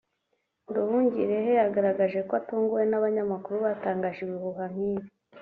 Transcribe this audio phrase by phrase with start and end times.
[0.69, 5.07] Nduhungirehe yagaragaje ko atunguwe n’abanyamakuru batangaje ibihuha nk’ibi